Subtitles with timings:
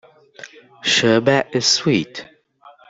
[0.81, 2.25] Sherbet is sweet.